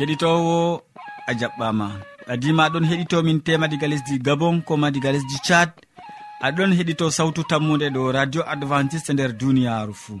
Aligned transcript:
keɗitowo 0.00 0.56
a 1.28 1.32
jaɓɓama. 1.40 1.86
Adima 2.32 2.62
aɗon 2.66 2.84
heɗitomin 2.90 3.38
tema 3.46 3.66
diga 3.68 3.86
lesdi 3.92 4.14
gabon 4.26 4.56
koma 4.68 4.88
diga 4.94 5.10
lesdi 5.14 5.36
tchad. 5.44 5.70
Aɗon 6.46 6.70
heɗito 6.78 7.06
sawtu 7.16 7.40
tammude 7.50 7.86
ɗo 7.94 8.02
radio 8.16 8.42
adventiste 8.52 9.10
nder 9.12 9.32
duniyaru 9.40 9.94
fuu 10.02 10.20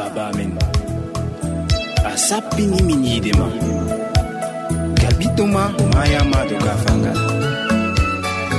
baba 0.15 0.29
amin. 0.33 0.51
A 2.05 2.11
sappinimin 2.27 3.03
yiide 3.07 3.31
ma. 3.39 3.47
Ngal 4.99 5.13
ɓiɗɗo 5.19 5.43
ma 5.55 5.63
mayama 5.93 6.39
do 6.49 6.55
gafangal 6.65 7.17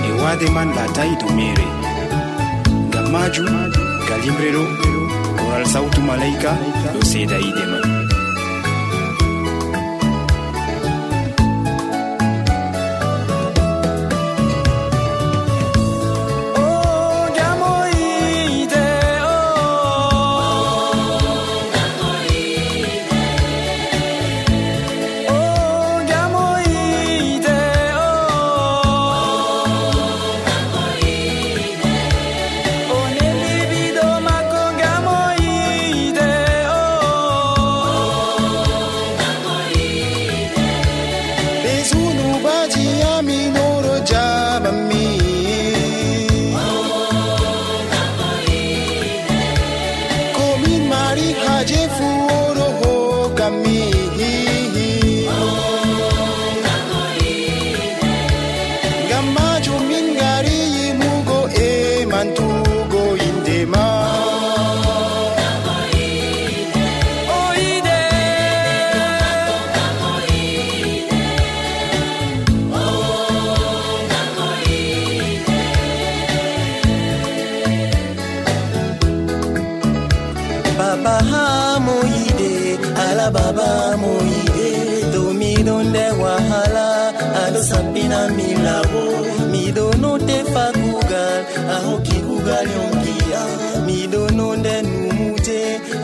e 0.08 0.11
waade 0.20 0.47
man 0.55 0.69
latayi 0.77 1.14
to 1.20 1.27
mere 1.36 1.67
ngam 2.89 3.06
majum 3.12 3.48
ngal 4.05 4.20
yimre 4.27 4.48
ɗo 4.56 4.62
koral 5.39 5.64
sawtu 5.73 6.00
malayika 6.08 6.50
ɗo 6.92 7.00
seeda 7.11 7.36
yiide 7.45 7.64
man 7.70 7.83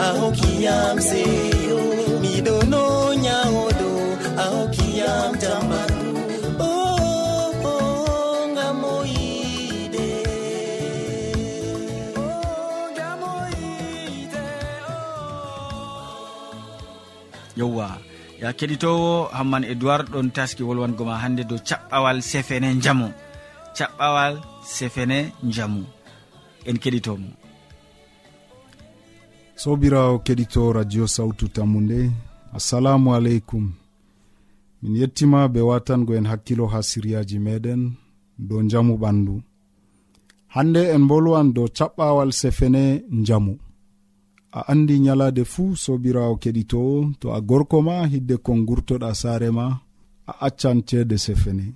a 0.08 0.10
hokkiyam 0.20 0.96
seyo 1.08 1.78
miɗono 2.22 2.82
nyawoɗo 3.24 3.90
a 4.42 4.44
hokkiyam 4.54 5.30
tambaru 5.42 6.00
o 6.56 6.64
oh, 6.64 7.52
oh, 7.72 8.08
oh, 17.60 17.96
ya 18.42 18.48
keɗitowo 18.58 19.28
hamman 19.36 19.64
edoird 19.72 20.06
ɗon 20.12 20.28
taski 20.36 20.62
wolwangoma 20.68 21.14
hande 21.22 21.42
dow 21.50 21.60
caɓɓawal 21.68 22.18
sefene 22.30 22.68
jamu 22.84 23.08
caɓɓawal 23.76 24.34
sefene 24.76 25.18
jamu 25.54 25.82
en 26.68 26.76
keɗitomo. 26.82 27.28
sobirawo 29.62 30.18
keɗito 30.18 30.62
radio 30.72 31.04
sawtu 31.06 31.48
tammu 31.48 31.80
nde 31.80 32.10
assalamu 32.56 33.14
aleykum. 33.14 33.72
Min 34.82 34.96
yettima 35.00 35.48
be 35.52 35.60
watango 35.60 36.12
en 36.18 36.26
hakkilo 36.30 36.66
ha 36.72 36.78
siryaji 36.82 37.38
meɗen 37.46 37.82
dow 38.48 38.62
jamu 38.70 38.94
ɓandu. 39.02 39.34
Hande 40.54 40.82
en 40.94 41.04
bolwan 41.08 41.48
dow 41.56 41.66
caɓɓawal 41.76 42.30
sefene 42.40 42.82
jamu 43.26 43.52
a 44.52 44.60
andi 44.72 44.94
nyalade 45.04 45.42
fuu 45.52 45.76
sobirawo 45.84 46.34
keɗitowo 46.42 46.94
to 47.20 47.26
a 47.36 47.40
gorko 47.48 47.78
ma 47.86 47.96
hidde 48.12 48.36
kon 48.44 48.60
gurtoɗa 48.68 49.10
saare 49.20 49.48
ma 49.58 49.66
a 50.30 50.32
accan 50.46 50.78
ceede 50.88 51.16
sefene. 51.26 51.66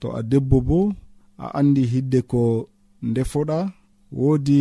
To 0.00 0.06
a 0.18 0.20
debbo 0.30 0.58
bo 0.68 0.80
a 1.38 1.46
andi 1.58 1.82
hidde 1.92 2.20
ko 2.30 2.42
ndefoɗa 3.10 3.58
woodi 4.18 4.60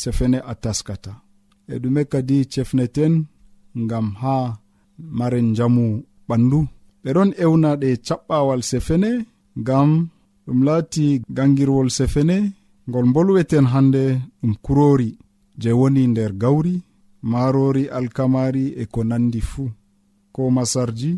sefene 0.00 0.38
a 0.50 0.54
taskata. 0.62 1.21
e 1.68 1.74
ɗume 1.82 2.02
kadi 2.12 2.38
cefneten 2.52 3.14
ngam 3.82 4.06
ha 4.20 4.36
maren 5.18 5.48
jamu 5.56 5.86
ɓandu. 6.28 6.60
Ɓeɗon 7.02 7.30
ewna 7.44 7.70
ɗe 7.80 7.88
caɓɓawal 8.06 8.60
sefene 8.70 9.10
ngam 9.60 9.90
ɗum 10.46 10.58
laati 10.66 11.06
gangirwol 11.36 11.88
sefene 11.98 12.36
ngol 12.88 13.06
bolweten 13.14 13.66
hande 13.72 14.02
ɗum 14.40 14.52
kurori 14.64 15.10
je 15.60 15.70
woni 15.80 16.02
nder 16.12 16.32
gawri 16.42 16.74
marori 17.30 17.84
alkamari 17.96 18.64
e 18.82 18.84
ko 18.92 19.00
nandi 19.10 19.40
fuu. 19.50 19.68
Ko 20.34 20.42
masarji 20.56 21.10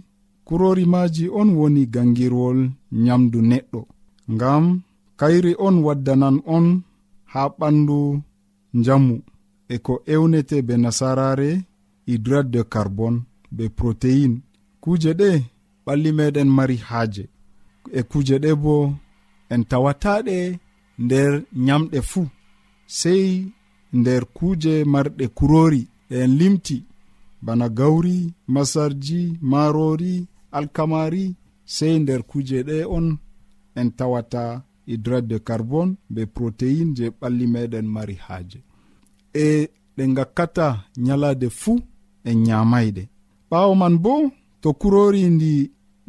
kurori 0.46 0.84
maji 0.94 1.24
on 1.40 1.48
woni 1.58 1.82
gangirwol 1.94 2.58
nyamdu 3.04 3.38
neɗɗo 3.50 3.80
ngam 4.34 4.64
kayri 5.20 5.52
on 5.66 5.76
waddanan 5.86 6.36
on 6.56 6.66
ha 7.32 7.42
ɓandu 7.58 7.98
njamu. 8.78 9.16
e 9.74 9.78
ko 9.84 9.94
ewnete 10.14 10.56
be 10.66 10.74
nasarare 10.84 11.50
hydrate 12.08 12.50
de 12.54 12.62
carbone 12.72 13.18
be 13.56 13.64
protéine 13.78 14.36
kuje 14.82 15.12
ɗe 15.20 15.30
ɓalli 15.84 16.10
meɗen 16.18 16.48
mari 16.56 16.76
haaje. 16.88 17.24
E 17.98 18.00
kuje 18.10 18.36
ɗe 18.44 18.50
bo 18.62 18.74
en 19.52 19.62
tawataɗe 19.70 20.36
nder 21.04 21.32
nyamɗe 21.66 21.98
fuu 22.10 22.26
sei 22.98 23.26
nder 23.98 24.22
kuje 24.36 24.74
marɗe 24.92 25.24
kurori 25.38 25.82
ɗe 26.08 26.16
en 26.24 26.32
limti. 26.40 26.78
Bana 27.44 27.66
gawri 27.78 28.16
masarji 28.54 29.20
marori 29.50 30.14
alkamari 30.56 31.24
sei 31.74 31.94
nder 32.02 32.20
kuje 32.30 32.58
ɗe 32.68 32.76
on 32.96 33.06
en 33.80 33.88
tawata 33.98 34.44
hydrate 34.88 35.28
de 35.30 35.38
carbone 35.48 35.92
be 36.14 36.22
protéine 36.34 36.90
je 36.96 37.06
ɓalli 37.20 37.46
meɗen 37.54 37.86
mari 37.96 38.16
haaje. 38.26 38.60
e 39.34 39.68
ɗe 39.96 40.04
gakkata 40.16 40.66
nyalade 41.04 41.48
fuu 41.60 41.76
en 42.28 42.36
nyamayɗe 42.46 43.02
ɓawo 43.50 43.72
man 43.80 43.94
bo 44.04 44.14
to 44.62 44.68
kurori 44.80 45.22
ndi 45.34 45.52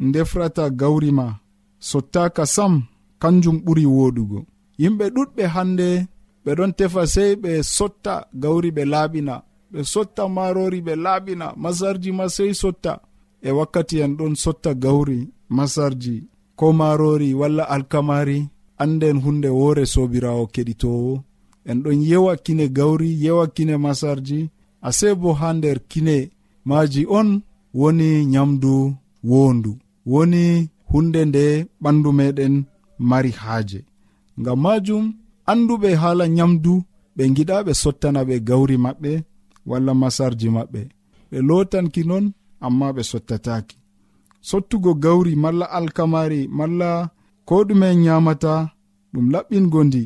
ndefrata 0.06 0.64
gawri 0.80 1.10
ma 1.18 1.26
sottaka 1.88 2.44
sam 2.54 2.74
kanjum 3.22 3.56
ɓuri 3.64 3.84
woɗugo. 3.96 4.38
Yimɓe 4.80 5.04
ɗuɗɓe 5.14 5.42
hande 5.54 5.88
ɓe 6.44 6.50
ɗon 6.58 6.72
tefa 6.78 7.02
sey 7.14 7.32
ɓe 7.42 7.50
sotta 7.76 8.14
gawri 8.42 8.68
ɓe 8.76 8.82
laaɓina 8.92 9.34
ɓe 9.72 9.80
sotta 9.92 10.22
marori 10.36 10.78
ɓe 10.86 10.94
laaɓina 11.04 11.46
masarji 11.62 12.10
ma 12.18 12.26
sey 12.36 12.52
sotta. 12.62 12.92
E 13.42 13.50
wakkati 13.58 13.96
en 14.04 14.12
ɗon 14.18 14.34
sotta 14.42 14.70
gawri 14.84 15.18
masarji 15.56 16.14
ko 16.58 16.66
marori 16.80 17.28
walla 17.40 17.64
alkamari 17.74 18.38
anden 18.82 19.16
hunde 19.24 19.48
woore 19.58 19.84
sobirawo 19.94 20.44
keɗitowo. 20.54 21.12
en 21.70 21.78
ɗon 21.82 21.98
yewa 22.10 22.32
kine 22.44 22.64
gawri 22.76 23.08
yewa 23.24 23.44
kine 23.54 23.74
masarji. 23.84 24.40
Ase 24.88 25.08
bo 25.20 25.28
ha 25.40 25.48
nder 25.56 25.78
kine 25.90 26.16
maji 26.68 27.02
on 27.18 27.28
woni 27.80 28.08
nyamdu 28.32 28.74
wondu 29.30 29.72
woni 30.12 30.44
hunde 30.90 31.20
nde 31.30 31.44
ɓandu 31.82 32.10
meɗen 32.18 32.54
mari 33.08 33.30
haaje. 33.40 33.80
Ngam 34.40 34.58
majum 34.64 35.04
anduɓe 35.50 35.88
haala 36.02 36.24
nyamdu 36.36 36.72
ɓe 37.16 37.22
giɗa 37.36 37.56
ɓe 37.66 37.72
sottana 37.82 38.20
ɓe 38.28 38.34
gawri 38.48 38.76
maɓɓe 38.84 39.12
walla 39.70 39.92
masarji 40.02 40.48
maɓɓe. 40.56 40.80
Ɓe 41.30 41.38
lotanki 41.48 42.02
non 42.10 42.24
amma 42.66 42.86
ɓe 42.96 43.02
sottataki 43.10 43.76
sottugo 44.48 44.90
gawri 45.04 45.32
malla 45.42 45.66
alkamari 45.78 46.40
malla 46.58 46.90
ko 47.48 47.54
ɗume 47.68 47.88
nyamata 48.04 48.52
ɗum 49.12 49.26
laɓɓingo 49.34 49.80
ndi 49.88 50.02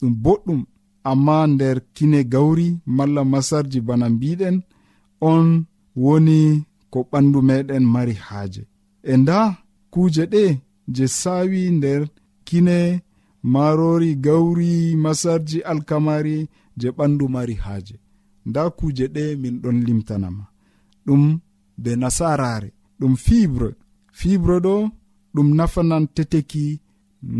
ɗum 0.00 0.12
boɗɗum. 0.24 0.60
amma 1.10 1.46
nder 1.46 1.76
kine 1.94 2.20
gawri 2.24 2.68
malla 2.96 3.22
masarji 3.32 3.80
bana 3.80 4.06
mbiɗen 4.14 4.56
on 5.30 5.46
woni 6.04 6.40
ko 6.92 6.98
ɓandu 7.10 7.38
meɗen 7.48 7.84
mari 7.94 8.14
haaje. 8.26 8.62
E 9.02 9.14
nda 9.20 9.38
kuuje 9.92 10.24
ɗe 10.32 10.44
je 10.94 11.04
saawi 11.20 11.60
nder 11.78 12.02
kine 12.46 12.78
marori 13.52 14.10
gawri 14.24 14.72
masarji 15.04 15.58
alkamari 15.70 16.36
je 16.80 16.88
ɓandu 16.96 17.24
mari 17.34 17.54
haaje. 17.64 17.96
Nda 18.48 18.62
kuuje 18.78 19.06
ɗe 19.14 19.24
min 19.42 19.56
ɗon 19.62 19.78
limtanama. 19.86 20.44
Ɗum 21.06 21.22
be 21.82 21.90
nasarare 22.00 22.68
ɗum 23.00 23.14
fibre. 23.24 23.68
Fibre 24.18 24.56
ɗo 24.66 24.74
ɗum 25.34 25.48
nafanan 25.58 26.04
teteki 26.14 26.64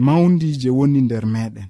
mawdi 0.06 0.48
je 0.60 0.70
woni 0.78 1.00
nder 1.02 1.24
meɗen. 1.34 1.68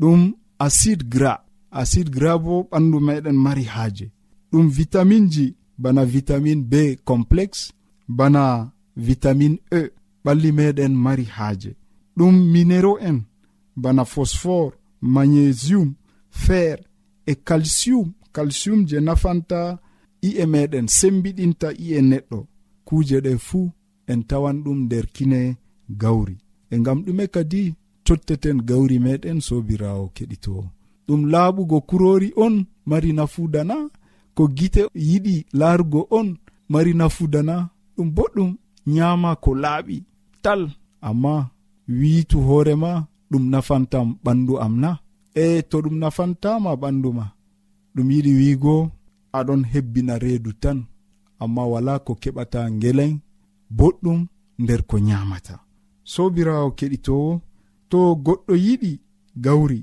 Ɗum 0.00 0.20
acide 0.64 1.04
gras. 1.08 1.40
Acide 1.70 2.10
gras 2.10 2.38
bo 2.44 2.54
ɓandu 2.70 2.98
meɗen 3.06 3.36
mari 3.44 3.64
haaje. 3.74 4.06
Ɗum 4.50 4.66
vitamine 4.78 5.28
ji 5.32 5.46
bana 5.82 6.02
vitamine 6.04 6.62
b 6.70 6.74
complexe 7.04 7.72
bana 8.18 8.42
vitamine 8.96 9.58
e 9.78 9.80
ɓalli 10.24 10.50
meɗen 10.58 10.92
mari 11.04 11.24
haaje. 11.36 11.70
Ɗum 12.16 12.34
minéraux 12.52 12.98
en 13.08 13.18
bana 13.82 14.04
phosphore 14.04 14.74
magnésium 15.14 15.88
fer 16.30 16.76
e 17.26 17.34
calcium. 17.48 18.12
Calcium 18.32 18.86
je 18.88 18.96
nafanta 19.06 19.60
i'e 20.22 20.44
meɗen 20.46 20.86
sembiɗinta 20.98 21.68
i'e 21.84 22.00
neɗɗo. 22.10 22.38
Kuje 22.86 23.18
ɗe 23.24 23.32
fuu 23.46 23.72
en 24.10 24.20
tawan 24.28 24.62
ɗum 24.64 24.78
nder 24.84 25.06
kine 25.14 25.40
gawri. 26.00 26.36
E 26.70 26.76
ngam 26.78 26.98
ɗume 27.04 27.26
kadi 27.34 27.74
totteten 28.12 28.58
gawri 28.68 28.96
meɗen 29.04 29.38
sobirawo 29.48 30.04
keɗitowo 30.16 30.62
ɗum 31.06 31.20
laaɓugo 31.32 31.78
kurori 31.88 32.28
on 32.44 32.54
mari 32.90 33.10
nafudana 33.18 33.76
ko 34.36 34.42
gite 34.56 34.82
yiɗi 35.08 35.34
laarugo 35.58 36.00
on 36.18 36.28
mari 36.72 36.92
nafudana 37.00 37.54
ɗum 37.96 38.08
boɗɗum 38.16 38.50
nyama 38.94 39.30
ko 39.44 39.50
laaɓi 39.62 39.96
tal 40.44 40.60
amma 41.08 41.34
wiitu 41.98 42.38
hoorema 42.46 42.90
ɗum 43.30 43.44
nafantam 43.52 44.06
ɓandu 44.24 44.54
am 44.64 44.74
na. 44.82 44.90
E 45.44 45.62
to 45.70 45.76
ɗum 45.84 45.96
nafantama 46.02 46.70
ɓandu 46.82 47.08
ma 47.18 47.24
ɗum 47.94 48.08
yiɗi 48.14 48.32
wiigo 48.38 48.74
aɗon 49.38 49.62
hebbina 49.72 50.14
reedu 50.22 50.50
tan. 50.62 50.78
Amma 51.42 51.62
wala 51.72 51.92
ko 52.06 52.12
keɓata 52.22 52.60
ngelen 52.76 53.12
boɗɗum 53.78 54.20
nder 54.62 54.80
ko 54.88 54.96
nyamata 55.06 55.54
sobirawo 56.12 56.68
keɗitowo 56.78 57.30
to 57.92 58.00
goɗɗo 58.26 58.54
yiɗi 58.66 58.92
gawri 59.44 59.80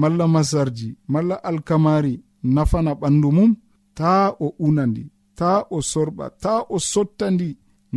malla 0.00 0.24
masarji 0.34 0.88
malla 1.12 1.36
alkamari 1.48 2.14
nafana 2.54 2.92
ɓandu 3.00 3.28
mum 3.36 3.52
ta 3.98 4.12
o 4.44 4.46
unandi 4.66 5.04
ta 5.38 5.50
o 5.70 5.78
sorɓa 5.90 6.26
ta 6.42 6.52
o 6.74 6.76
sottandi 6.90 7.48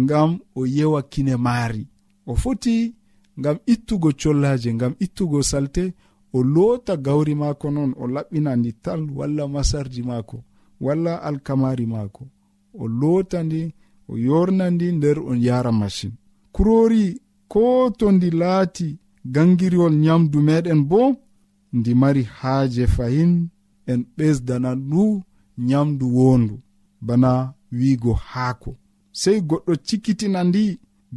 ngam 0.02 0.32
o 0.60 0.62
yewa 0.76 1.02
kine 1.12 1.36
maari. 1.46 1.84
O 2.28 2.34
foti 2.42 2.76
ngam 3.40 3.58
ittugo 3.74 4.10
collaje 4.22 4.70
ngam 4.78 4.94
ittugo 5.06 5.40
salte 5.52 5.84
o 6.34 6.44
loota 6.54 6.94
gawri 7.06 7.34
maako 7.42 7.68
noon 7.76 7.92
o 8.02 8.04
laɓɓinandi 8.16 8.72
tal 8.84 9.02
walla 9.18 9.44
masarji 9.54 10.02
maako 10.10 10.38
walla 10.86 11.14
alkamari 11.28 11.86
maako. 11.94 12.24
O 12.82 12.88
loota 13.00 13.38
ndi 13.48 13.62
o 14.12 14.18
yornandi 14.28 14.88
nder 14.98 15.18
on 15.30 15.40
yara 15.48 15.72
machine 15.82 16.16
kurori 16.56 17.06
ko 17.52 17.64
to 17.98 18.06
ndi 18.16 18.30
laati 18.42 18.90
gangiriwol 19.34 19.94
nyamdu 20.04 20.38
meɗen 20.48 20.82
bo 20.90 21.02
ndi 21.78 21.92
mari 22.02 22.24
haaje 22.38 22.84
fahin 22.96 23.34
en 23.92 24.02
ɓesdana 24.18 24.72
ndu 24.76 25.04
nyamdu 25.58 26.06
wondu. 26.18 26.56
Bana 27.08 27.32
wiigo 27.78 28.14
haako. 28.14 28.72
Sei 29.22 29.40
goɗɗo 29.50 29.74
cikkitina 29.88 30.40
ndi 30.50 30.64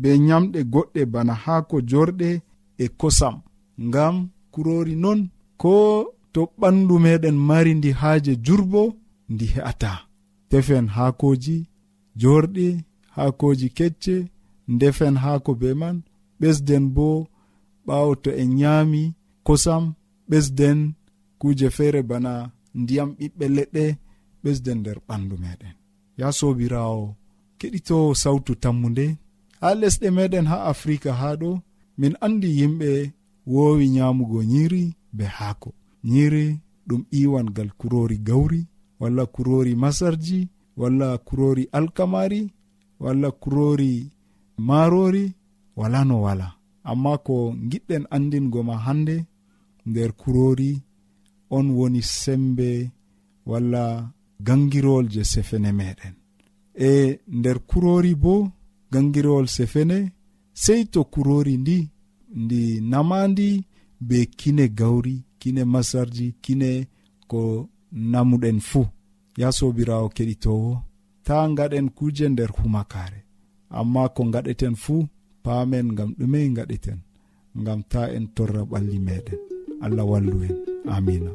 be 0.00 0.10
nyamɗe 0.26 0.60
goɗɗe 0.72 1.00
bana 1.12 1.34
haako 1.44 1.76
jorɗe 1.90 2.30
e 2.78 2.86
kosam. 3.00 3.36
Ngam 3.86 4.16
kurori 4.52 4.94
non 5.02 5.20
ko 5.62 5.72
to 6.32 6.40
ɓandu 6.60 6.94
meɗen 7.04 7.36
mari 7.48 7.72
ndi 7.74 7.90
haaje 8.00 8.32
jurbo 8.46 8.82
ndi 9.32 9.44
he'ata. 9.54 9.92
Tefen 10.50 10.86
haakoji 10.94 11.56
jorɗi 12.20 12.68
haakoji 13.14 13.68
kecce 13.76 14.14
ndefen 14.74 15.14
haako 15.22 15.50
be 15.60 15.68
man 15.80 15.96
ɓesden 16.40 16.84
bo 16.94 17.06
ɓawo 17.88 18.10
to 18.22 18.30
en 18.42 18.50
nyami 18.60 19.02
kosam 19.46 19.84
ɓesden 20.30 20.78
kuje 21.40 21.68
feere 21.76 22.00
bana 22.10 22.32
ndiyam 22.80 23.10
ɓiɓɓe 23.18 23.44
leɗɗe 23.56 23.84
ɓesden 24.42 24.78
nder 24.80 24.98
ɓandu 25.08 25.34
meɗen 25.42 25.74
ya 26.20 26.26
sobirawo 26.38 27.04
keɗito 27.58 27.96
sawtu 28.22 28.52
tammu 28.62 28.86
nde 28.92 29.06
ha 29.60 29.68
lesɗe 29.80 30.08
meɗen 30.16 30.46
ha 30.50 30.56
afrika 30.72 31.10
ha 31.20 31.28
ɗo 31.40 31.50
min 32.00 32.14
andi 32.24 32.48
yimɓe 32.58 32.90
wowi 33.52 33.84
nyamugo 33.94 34.42
nyiri 34.52 34.82
be 35.12 35.24
haako. 35.24 35.70
Nyiri 36.04 36.60
ɗum 36.88 37.02
iwangal 37.10 37.70
kurori 37.78 38.18
gawri 38.18 38.66
walla 39.00 39.26
kurori 39.26 39.74
masarji 39.74 40.48
walla 40.76 41.18
kurori 41.18 41.68
alkamari 41.72 42.52
walla 43.00 43.30
kurori 43.30 44.10
marori 44.58 45.32
wala 45.76 46.04
no 46.04 46.22
wala. 46.22 46.57
amma 46.90 47.12
ko 47.26 47.36
giɗɗen 47.70 48.04
andingo 48.14 48.60
ma 48.68 48.76
hande 48.86 49.16
nder 49.88 50.10
kurori 50.20 50.72
on 51.56 51.66
woni 51.78 52.02
sembe 52.20 52.68
walla 53.50 53.84
gangirowol 54.46 55.06
je 55.14 55.22
sefene 55.32 55.70
meɗen. 55.78 56.14
E 56.88 57.18
nder 57.38 57.58
kurori 57.70 58.12
bo 58.22 58.34
gangirowol 58.92 59.46
sefene 59.56 59.98
sei 60.62 60.82
to 60.92 61.00
kurori 61.12 61.54
ndi 61.62 61.78
ndi 62.42 62.60
namandi 62.90 63.48
be 64.08 64.18
kine 64.38 64.64
gawri 64.78 65.16
kine 65.40 65.62
masarji 65.72 66.26
kine 66.44 66.70
ko 67.30 67.40
namuɗen 68.12 68.58
fuu. 68.68 68.86
Ya 69.40 69.48
sobirawo 69.58 70.08
keɗitowo 70.16 70.70
ta 71.26 71.36
gaɗen 71.56 71.88
kuje 71.96 72.26
nder 72.28 72.50
humakare. 72.56 73.20
Amma 73.78 74.02
ko 74.14 74.22
gaɗeten 74.34 74.74
fuu 74.82 75.00
paamen 75.44 75.86
ngam 75.94 76.10
ɗume 76.18 76.38
gaɗiten 76.56 76.98
ngam 77.60 77.80
ta 77.90 78.02
en 78.16 78.26
torra 78.36 78.62
ɓalli 78.70 78.98
meɗen. 79.06 79.40
Allah 79.84 80.04
wallu 80.10 80.34
en. 80.46 80.54
Amina. 80.94 81.30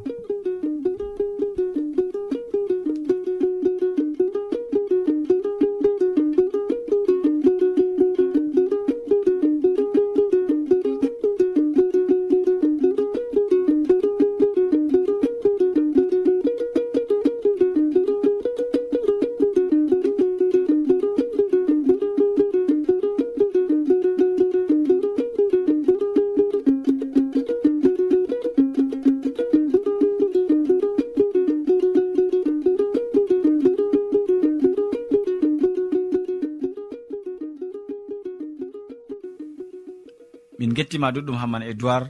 min 40.58 40.72
gettima 40.76 41.10
ɗuɗɗum 41.14 41.36
hamman 41.42 41.62
edoird 41.62 42.06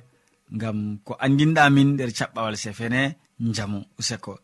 ngam 0.57 0.79
ko 1.07 1.13
andinɗamin 1.25 1.89
nder 1.95 2.11
caɓɓawal 2.19 2.57
sefene 2.57 3.01
jamu 3.57 3.79
useko. 3.99 4.35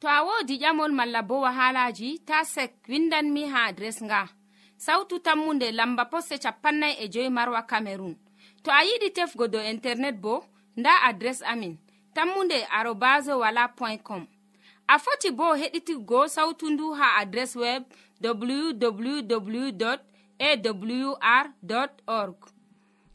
To 0.00 0.06
a 0.08 0.20
wodi 0.26 0.54
ƴamol 0.62 0.92
malla 0.92 1.20
bo 1.22 1.40
wahalaji 1.44 2.08
ta 2.28 2.44
sek 2.44 2.72
windanmi 2.88 3.42
ha 3.52 3.60
adres 3.70 3.98
nga. 4.02 4.20
Sautu 4.76 5.18
tammunde 5.24 5.66
lamba 5.72 6.04
poste 6.12 6.36
capannay 6.44 6.94
e 7.02 7.08
joyi 7.12 7.30
marwa 7.30 7.62
camerun 7.70 8.14
to 8.62 8.70
a 8.70 8.80
yiɗi 8.88 9.08
tefgo 9.16 9.44
dow 9.52 9.62
internet 9.74 10.16
bo 10.24 10.34
nda 10.76 10.90
adres 11.08 11.40
amin 11.52 11.74
tammunde 12.14 12.58
arobas 12.78 13.26
wala 13.42 13.68
point 13.78 14.02
com. 14.02 14.26
A 14.88 14.98
foti 14.98 15.30
bo 15.30 15.54
heɗitigo 15.60 16.28
sautu 16.28 16.70
ndu 16.70 16.86
ha 16.98 17.06
adres 17.20 17.56
web 17.56 17.82
www 18.20 19.86
awr 20.38 21.46
org. 22.06 22.53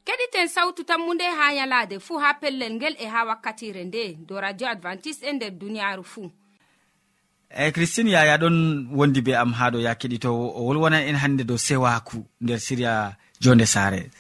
keɗiten 0.10 0.48
sawtu 0.48 0.84
tammunde 0.84 1.24
ha 1.24 1.54
yalaade 1.54 2.00
fuu 2.00 2.18
ha 2.18 2.34
pellel 2.34 2.74
ngel 2.74 2.96
e 3.00 3.06
ha 3.06 3.26
wakkatire 3.26 3.84
nde 3.84 4.18
do 4.28 4.42
radio 4.42 4.68
advantice'e 4.68 5.30
e 5.30 5.34
nder 5.34 5.52
duniyaaru 5.52 6.04
fuu 6.04 6.32
eyi 7.50 7.72
christine 7.72 8.12
yaya 8.12 8.38
ɗon 8.38 8.88
wondi 8.98 9.22
be 9.22 9.38
am 9.38 9.54
haɗo 9.54 9.80
ya 9.80 9.94
keɗitowo 9.96 10.46
o 10.58 10.66
wolwonan 10.66 11.08
en 11.10 11.16
hannde 11.16 11.44
dow 11.44 11.58
sewaku 11.58 12.26
nder 12.42 12.60
siriya 12.60 13.16
jonde 13.42 13.66
saare. 13.66 14.12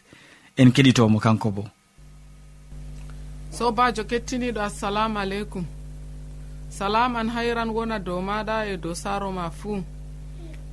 En 0.57 0.71
keɗitomo 0.71 1.19
kanko 1.19 1.51
bo. 1.51 1.63
Sobajo 3.51 4.03
kettiniɗo 4.03 4.61
assalamu 4.61 5.19
aleykum. 5.19 5.65
Salam 6.69 7.15
an 7.15 7.29
hayran 7.29 7.69
wona 7.69 7.99
dow 7.99 8.21
maɗa 8.21 8.67
e 8.73 8.77
dow 8.77 8.93
saaro 8.93 9.31
ma 9.31 9.49
fuu 9.49 9.83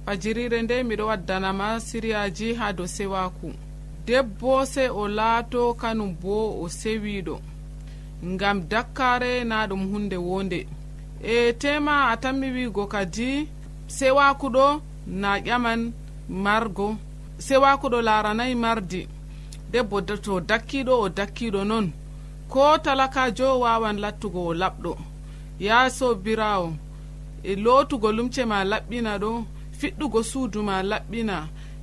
fajirire 0.05 0.63
nde 0.63 0.83
miɗo 0.83 1.07
waddanama 1.07 1.81
siriyaji 1.81 2.55
ha 2.55 2.73
dow 2.73 2.87
sewaku. 2.87 3.66
debbo 4.07 4.65
se 4.67 4.89
o 4.89 5.09
laato 5.09 5.75
kanum 5.75 6.15
bo 6.23 6.63
o 6.63 6.69
sewiɗo 6.69 7.37
ngam 8.25 8.59
dakkare 8.71 9.45
na 9.45 9.67
ɗum 9.69 9.83
hunde 9.91 10.17
wonde. 10.17 10.61
E 11.23 11.53
tema 11.53 11.95
a 12.13 12.17
tammi 12.23 12.49
wigo 12.57 12.85
kadi 12.87 13.49
sewakuɗo 13.97 14.81
na 15.07 15.31
ƴaman 15.47 15.81
margo 16.29 16.89
sewakuɗo 17.47 17.99
laranayi 18.09 18.55
mardi. 18.55 19.03
Debbo 19.73 20.01
to 20.25 20.35
dakkiɗo 20.41 20.95
o 21.05 21.09
dakkiɗo 21.09 21.61
noon 21.71 21.87
ko 22.49 22.79
talakajo 22.85 23.61
wawan 23.61 23.97
lattugo 24.05 24.41
o 24.51 24.55
laɓɗo. 24.55 24.93
Yaso 25.67 26.15
birawo 26.15 26.69
e 27.43 27.53
lotugo 27.65 28.09
lumce 28.17 28.43
ma 28.51 28.59
laɓɓina 28.65 29.13
ɗo 29.23 29.31
fiɗɗugo 29.79 30.21
suudu 30.31 30.63
ma 30.63 30.83
laɓɓina. 30.83 31.37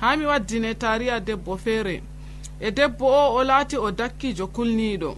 ha 0.00 0.16
mi 0.16 0.24
waddine 0.26 0.74
tariya 0.74 1.20
debbo 1.20 1.56
feere 1.56 2.02
e 2.60 2.70
debbo 2.70 3.06
o 3.06 3.34
o 3.36 3.44
laati 3.44 3.76
o 3.76 3.90
dakkijo 3.90 4.46
kulniiɗo. 4.46 5.14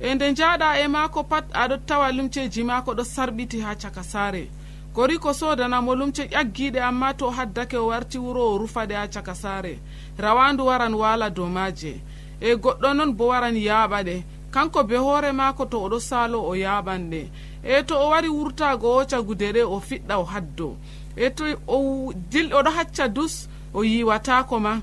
E 0.00 0.14
nde 0.14 0.32
njaaɗa 0.32 0.78
e 0.84 0.88
maako 0.88 1.22
pat 1.24 1.44
aɗo 1.52 1.76
tawa 1.86 2.12
lumceji 2.12 2.62
maako 2.64 2.92
ɗo 2.94 3.04
sarɓiti 3.04 3.60
ha 3.60 3.74
caka 3.74 4.02
saare. 4.02 4.48
Gori 4.94 5.18
ko 5.18 5.32
sodanamo 5.32 5.94
lumce 5.94 6.24
ƴaggiɗe 6.28 6.80
amma 6.80 7.14
to 7.14 7.30
haddake 7.30 7.76
o 7.76 7.86
warti 7.86 8.18
wuro 8.18 8.54
o 8.54 8.58
rufaɗe 8.58 8.94
ha 8.94 9.06
caka 9.08 9.34
saare. 9.34 9.78
Rawandu 10.18 10.66
waran 10.66 10.94
waala 10.94 11.30
dow 11.30 11.46
maaje. 11.48 12.00
E 12.40 12.54
goɗɗo 12.54 12.94
noon 12.94 13.12
bo 13.12 13.26
waran 13.28 13.56
yaaɓaɗe. 13.56 14.22
Kanko 14.50 14.84
be 14.84 14.96
hoore 14.96 15.32
maako 15.32 15.64
to 15.66 15.78
oɗo 15.80 16.00
saalo 16.00 16.40
o 16.44 16.54
yaaɓanɗe. 16.54 17.28
E 17.64 17.82
to 17.82 17.94
o 17.96 18.08
wari 18.10 18.28
wurtago 18.28 19.00
o 19.00 19.04
cagude 19.04 19.52
ɗe 19.52 19.62
o 19.64 19.80
fiɗɗa 19.80 20.18
o 20.18 20.24
haddo. 20.24 20.76
E 21.16 21.30
to 21.30 21.44
o 21.66 22.12
dil 22.30 22.52
oɗo 22.52 22.70
hacca 22.70 23.08
dus 23.08 23.48
o 23.76 23.84
yiwatako 23.84 24.56
ma. 24.60 24.74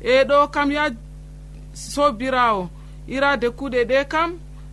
E 0.00 0.24
ɗo 0.28 0.38
kam 0.54 0.70
ya 0.72 0.84
sobirawo 1.72 2.62
irade 3.14 3.48
kuɗe 3.58 3.80
ɗe 3.90 3.98
kam 4.12 4.30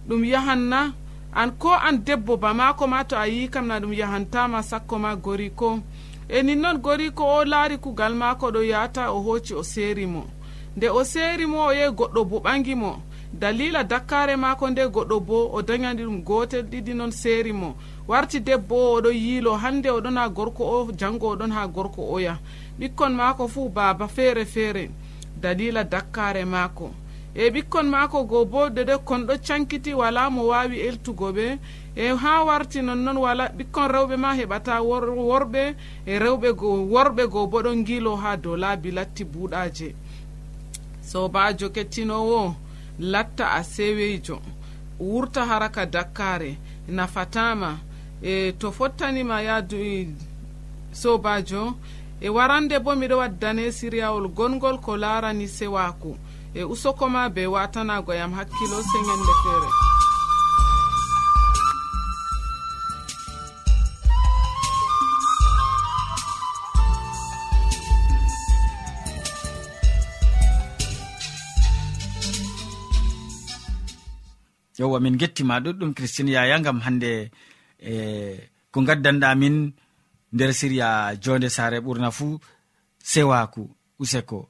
ɗum 0.08 0.22
yahanna. 0.26 0.94
An 1.34 1.52
ko 1.62 1.70
an 1.88 1.98
debbo 2.06 2.38
bamako 2.38 2.88
ma 2.88 3.04
to 3.04 3.16
a 3.18 3.28
yi 3.28 3.50
kam 3.54 3.68
na 3.68 3.80
ɗum 3.80 3.94
yahantama 3.94 4.60
sakko 4.64 4.96
ma 5.00 5.16
gori 5.16 5.50
ko. 5.50 5.80
E 6.30 6.42
nin 6.44 6.60
noon 6.62 6.78
gori 6.78 7.12
ko 7.12 7.24
o 7.24 7.44
laari 7.46 7.78
kugal 7.78 8.14
mako 8.16 8.52
ɗo 8.52 8.62
yata 8.64 9.12
o 9.12 9.22
hoci 9.22 9.54
o 9.54 9.64
seeri 9.64 10.06
mo. 10.06 10.24
Nde 10.78 10.88
o 10.90 11.04
seeri 11.04 11.46
mo 11.46 11.60
o 11.68 11.72
yehi 11.74 11.92
goɗɗo 11.98 12.22
bo 12.30 12.38
ɓangi 12.40 12.76
mo. 12.76 12.92
dalila 13.40 13.84
dakkare 13.84 14.36
mako 14.36 14.70
nde 14.70 14.88
goɗɗo 14.88 15.20
bo 15.20 15.50
o 15.54 15.62
dañani 15.62 16.04
ɗum 16.04 16.24
gotel 16.24 16.64
ɗiɗi 16.64 16.94
noon 16.96 17.12
seeri 17.12 17.52
mo. 17.54 17.76
Warti 18.08 18.40
debbo 18.40 18.76
o 18.76 18.96
oɗon 18.98 19.14
yiilo 19.14 19.58
hande 19.58 19.90
oɗon 19.90 20.18
ha 20.18 20.30
gorko 20.30 20.64
o 20.64 20.92
janngo 21.00 21.36
oɗon 21.36 21.52
ha 21.52 21.68
gorko 21.68 22.02
oya 22.16 22.40
ɓikkon 22.80 23.14
mako 23.16 23.48
fuu 23.48 23.70
baaba 23.70 24.08
feere 24.08 24.46
feere. 24.46 24.90
Dalila 25.42 25.84
dakkare 25.84 26.46
mako 26.46 26.92
e 27.36 27.50
ɓikkon 27.50 27.84
mako 27.90 28.24
go 28.24 28.46
bo 28.46 28.70
dede 28.70 28.96
konɗo 29.04 29.34
cankiti 29.46 29.94
wala 29.94 30.30
mo 30.30 30.48
wawi 30.48 30.80
eltugo 30.80 31.32
ɓe. 31.32 31.58
E 31.96 32.08
ha 32.16 32.44
warti 32.44 32.82
nonnoon 32.82 33.18
wala 33.18 33.50
ɓikkon 33.50 33.88
rewɓe 33.92 34.16
ma 34.18 34.34
heɓata 34.34 34.82
worɓe. 34.82 35.76
E 36.06 36.20
rewɓe 36.20 36.54
go 36.56 36.70
worɓe 36.94 37.28
go 37.28 37.48
bo 37.48 37.62
ɗon 37.62 37.84
gilo 37.86 38.16
ha 38.16 38.38
dow 38.38 38.56
laabi 38.56 38.92
latti 38.92 39.24
buuɗaje 39.26 39.96
sobajo 41.02 41.70
kettinowo 41.70 42.56
latta 43.00 43.52
a 43.52 43.64
seweyjo 43.64 44.42
wurta 45.00 45.46
haraka 45.46 45.86
dakkare 45.86 46.58
nafatama 46.88 47.80
e 48.24 48.52
to 48.52 48.72
fottanima 48.72 49.42
yaadu 49.42 49.78
sobajo 50.92 51.74
e 52.22 52.30
warande 52.30 52.80
bo 52.80 52.96
miɗo 52.96 53.18
waddane 53.18 53.72
siriyawol 53.72 54.28
gongol 54.28 54.78
ko 54.80 54.98
larani 54.98 55.48
sewaku 55.48 56.18
e 56.54 56.64
usokoma 56.64 57.30
be 57.30 57.48
watanago 57.48 58.14
yam 58.14 58.34
hakkilo 58.34 58.82
se 58.84 58.98
ñande 59.08 59.34
feere 59.44 59.70
yowa 74.80 75.00
min 75.00 75.18
gettima 75.18 75.60
ɗuɗɗum 75.64 75.94
christine 75.96 76.32
yaya 76.32 76.60
gam 76.60 76.80
hande 76.86 77.32
e 77.80 77.94
ko 78.72 78.82
gaddanɗamin 78.88 79.58
nder 80.34 80.52
siriya 80.54 81.16
jonde 81.24 81.50
sare 81.50 81.80
ɓurna 81.86 82.12
fuu 82.12 82.40
sewaku 83.04 83.64
useko. 84.00 84.50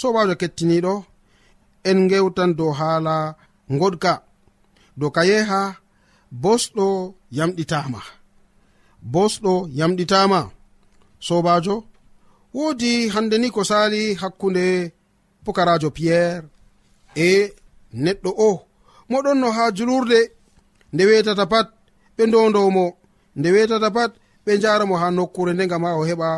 sobajo 0.00 0.34
kettiniɗo 0.40 0.94
en 1.88 1.98
gewtan 2.10 2.50
dow 2.58 2.72
haala 2.78 3.14
goɗka 3.80 4.12
dow 4.98 5.10
ka 5.14 5.22
yeha 5.30 5.60
bosɗo 6.42 6.86
yamɗitama. 7.36 8.00
Bosɗo 9.12 9.52
yamɗitama. 9.78 10.40
Sobajo 11.26 11.74
woodi 12.54 12.92
hande 13.14 13.36
ni 13.38 13.48
ko 13.54 13.60
sali 13.70 14.02
hakkunde 14.20 14.64
pukarajo 15.44 15.88
piyerre 15.96 16.48
e 17.26 17.28
neɗɗo 18.04 18.30
o. 18.48 18.50
Moɗon 19.10 19.38
no 19.40 19.48
ha 19.56 19.64
julurde 19.76 20.18
nde 20.92 21.02
wetata 21.08 21.44
pat 21.52 21.68
ɓe 22.16 22.22
ndondowmo 22.26 22.84
nde 23.38 23.48
wetata 23.54 23.88
pat 23.96 24.12
ɓe 24.44 24.52
jaramo 24.62 24.94
ha 25.02 25.06
nokkure 25.16 25.52
nde 25.54 25.64
gam 25.70 25.84
ha 25.86 25.98
o 26.00 26.02
heɓa 26.10 26.28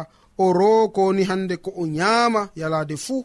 o 0.42 0.52
rokoni 0.58 1.22
hande 1.30 1.54
ko 1.64 1.70
o 1.80 1.86
nyama 1.96 2.40
yalade 2.60 2.96
fuu. 3.04 3.24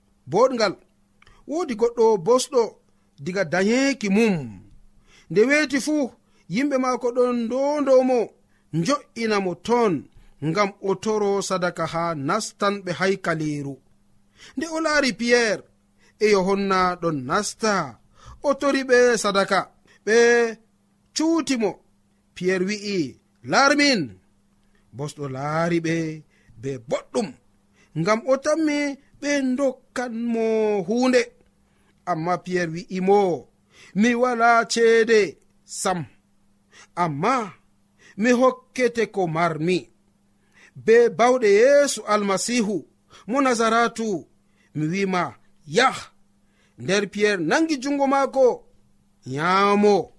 boɗgal. 0.31 0.73
Wodi 1.49 1.73
goɗɗo 1.81 2.05
bosɗo 2.25 2.61
diga 3.23 3.43
dayeki 3.53 4.07
mum. 4.15 4.35
Nde 5.29 5.41
weeti 5.49 5.77
fuu 5.85 6.05
yimɓe 6.53 6.75
maako 6.83 7.07
ɗon 7.17 7.35
ndondomo 7.45 8.19
jo'inamo 8.85 9.51
ton 9.67 9.93
ngam 10.49 10.69
o 10.89 10.91
toro 11.03 11.31
sadaka 11.47 11.83
ha 11.93 12.03
nastanɓe 12.27 12.91
haykaleeru 12.99 13.73
nde 14.55 14.65
o 14.75 14.77
laari 14.85 15.11
piyerre 15.19 15.63
e 16.23 16.25
yohonna 16.35 16.79
ɗon 17.01 17.17
nasta. 17.29 17.73
O 18.47 18.49
tori 18.59 18.81
ɓe 18.89 18.97
sadaka 19.23 19.59
ɓe 20.05 20.17
cuutimo. 21.15 21.71
Piyerre 22.35 22.65
wi'i 22.69 22.97
laarmin 23.51 24.01
bosɗo 24.97 25.23
laari 25.35 25.77
ɓe 25.85 25.95
be 26.61 26.71
boɗɗum. 26.89 27.27
Ngam 27.99 28.19
o 28.31 28.33
tammi 28.45 28.77
ɓe 29.21 29.29
dok 29.57 29.75
hokkanmo 29.91 30.81
hunde. 30.83 31.31
Amma 32.05 32.37
piyerre 32.37 32.71
wi'imo 32.71 33.47
mi 33.95 34.15
wala 34.15 34.65
ceede 34.65 35.37
sam. 35.63 36.05
Amma 36.95 37.53
mi 38.17 38.31
hokkete 38.31 39.05
ko 39.11 39.27
marmi. 39.27 39.89
Be 40.75 41.09
bawɗe 41.09 41.47
yeesu 41.47 42.01
almasihu 42.07 42.87
mo 43.27 43.41
nazaratu 43.41 44.27
mi 44.75 44.85
wima 44.87 45.35
yah. 45.67 45.97
Nder 46.77 47.07
piyerre 47.09 47.43
nangi 47.43 47.77
jungo 47.77 48.07
maako 48.07 48.63
yaamo 49.25 50.11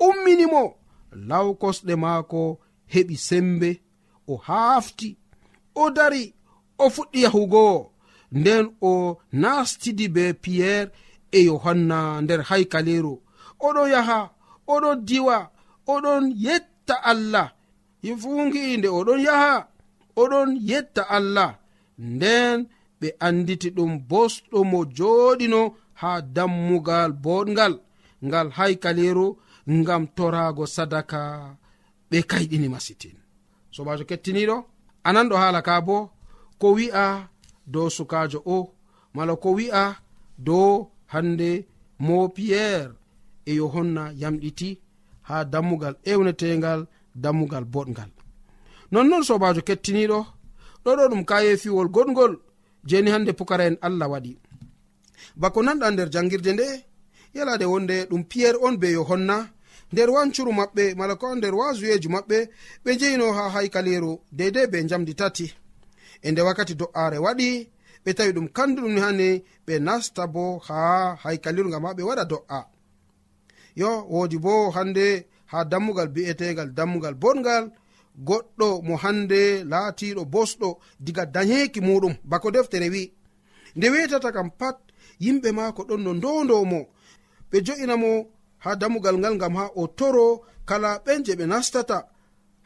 umminimo 0.00 0.74
law 1.12 1.54
kosɗe 1.60 1.96
maako 1.96 2.58
heɓi 2.92 3.16
sembe. 3.16 3.80
O 4.28 4.36
haafti 4.36 5.16
o 5.74 5.90
dari 5.90 6.34
o 6.78 6.90
fuɗɗi 6.90 7.22
yahugo. 7.22 7.92
nden 8.32 8.64
o 8.80 9.18
nastidi 9.32 10.08
be 10.08 10.32
piyerre 10.42 10.92
e 11.32 11.38
yohanna 11.48 12.20
nder 12.22 12.40
haykaliru 12.48 13.14
oɗon 13.66 13.88
yaha 13.94 14.20
oɗon 14.74 14.96
diwa 15.08 15.50
oɗon 15.94 16.24
yetta 16.44 16.94
allah. 17.12 17.48
Yifugi 18.02 18.76
nde 18.76 18.88
oɗon 18.88 19.20
yaha 19.26 19.68
oɗon 20.16 20.48
yetta 20.70 21.02
allah. 21.16 21.50
Nden 21.98 22.66
ɓe 23.00 23.08
anditi 23.26 23.68
ɗum 23.76 23.92
bosɗo 24.10 24.58
mo 24.70 24.84
joɗino 24.96 25.60
ha 26.00 26.10
dammugal 26.20 27.12
boɗgal 27.24 27.74
ngal 28.26 28.48
haykaliru 28.56 29.26
ngam 29.78 30.02
torago 30.16 30.64
sadaka 30.66 31.20
ɓe 32.10 32.18
kayɗini 32.30 32.68
masitin 32.74 33.16
sobajo 33.74 34.04
kettiniɗo 34.10 34.56
anan 35.08 35.28
ɗo 35.30 35.36
haala 35.42 35.60
ka 35.66 35.80
bo 35.86 35.96
ko 36.60 36.66
wi'a 36.76 37.04
dow 37.66 37.88
sukajo 37.90 38.38
o 38.46 38.58
mala 39.14 39.36
ko 39.36 39.48
wi'a 39.58 39.84
dow 40.38 40.90
hande 41.12 41.50
mo 41.98 42.28
piyerre 42.28 42.94
e 43.46 43.52
yohanna 43.60 44.12
yamɗiti 44.20 44.78
ha 45.28 45.44
dammugal 45.44 45.94
ewnetegal 46.04 46.80
dammugal 47.22 47.64
boɗgal 47.64 48.10
nonnon 48.92 49.22
sobajo 49.28 49.60
kettiniɗo 49.68 50.18
ɗoɗo 50.84 51.04
ɗum 51.10 51.22
kayefiwol 51.30 51.88
goɗgol 51.94 52.32
jeni 52.88 53.10
hande 53.10 53.32
pukara 53.38 53.64
en 53.66 53.76
allah 53.86 54.08
waɗi. 54.12 54.32
Bako 55.40 55.58
nanɗa 55.62 55.86
nder 55.90 56.08
jangirde 56.14 56.50
nde 56.52 56.66
yalade 57.36 57.64
wonde 57.72 57.96
ɗum 58.10 58.22
piyerre 58.30 58.58
on 58.66 58.76
be 58.80 58.88
yohonna 58.98 59.36
nder 59.92 60.08
wancuru 60.14 60.52
maɓɓe 60.58 60.84
mala 60.98 61.14
ko 61.20 61.26
nder 61.34 61.54
wasuyeji 61.60 62.08
maɓɓe 62.14 62.38
ɓe 62.84 62.90
jeyino 63.00 63.26
ha 63.36 63.42
haykaleru 63.54 64.12
deydei 64.38 64.66
be 64.72 64.78
jamdi 64.90 65.14
tati. 65.20 65.46
e 66.22 66.30
nde 66.32 66.40
wakkati 66.42 66.74
do'are 66.74 67.18
waɗi 67.18 67.48
ɓe 68.04 68.10
tawi 68.16 68.32
ɗum 68.36 68.48
kanduɗum 68.56 68.92
ni 68.94 69.00
hane 69.00 69.28
ɓe 69.66 69.74
nasta 69.86 70.26
bo 70.26 70.58
ha 70.66 70.78
haykalliru 71.22 71.70
gam 71.70 71.84
ha 71.86 71.94
ɓe 71.94 72.02
waɗa 72.08 72.24
do'a. 72.24 72.60
Yo 73.80 73.90
wodi 74.10 74.36
bo 74.38 74.70
hande 74.70 75.26
ha 75.50 75.64
dammugal 75.64 76.08
bi'etegal 76.14 76.70
dammugal 76.76 77.14
bongal 77.14 77.64
goɗɗo 78.28 78.82
mo 78.86 78.94
hande 78.96 79.64
laatiɗo 79.70 80.22
bosɗo 80.24 80.68
diga 81.04 81.24
dayeki 81.34 81.80
muɗum 81.80 82.14
bako 82.30 82.50
deftere 82.50 82.88
wi 82.94 83.12
nde 83.76 83.86
wetata 83.92 84.32
kam 84.32 84.50
pat 84.60 84.76
yimɓe 85.24 85.48
maako 85.58 85.82
ɗon 85.88 86.00
no 86.04 86.10
ndondomo 86.14 86.80
ɓe 87.50 87.56
jo'inamo 87.66 88.10
ha 88.64 88.70
dammugal 88.80 89.16
ngal 89.18 89.34
ngam 89.36 89.54
ha 89.58 89.64
o 89.80 89.86
toro 89.98 90.26
kala 90.68 90.90
ɓen 91.04 91.24
je 91.24 91.32
ɓe 91.38 91.44
nastata 91.46 91.98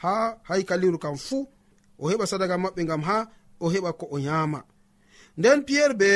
ha 0.03 0.13
haykaliru 0.49 0.99
kam 0.99 1.17
fuu. 1.17 1.49
O 1.99 2.09
heɓa 2.11 2.27
sadaka 2.27 2.57
maɓɓe 2.65 2.83
ngam 2.85 3.03
ha 3.09 3.17
o 3.61 3.67
heɓa 3.73 3.93
ko 3.99 4.07
o 4.11 4.19
nyama 4.19 4.65
nden 5.39 5.65
piyerre 5.67 5.95
be 5.95 6.11